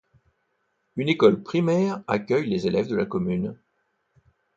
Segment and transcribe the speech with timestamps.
[0.95, 3.55] Une école primaire accueille les élèves de la commune.